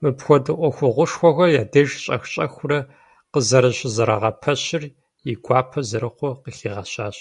Мыпхуэдэ 0.00 0.52
ӏуэхугъуэшхуэхэр 0.58 1.50
я 1.60 1.62
деж 1.72 1.90
щӏэх-щӏэхыурэ 2.04 2.78
къызэрыщызэрагъэпэщыр 3.32 4.82
и 5.30 5.34
гуапэ 5.44 5.80
зэрыхъур 5.88 6.32
къыхигъэщащ. 6.42 7.18